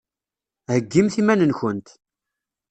[0.71, 1.87] Heggimt iman-nkent.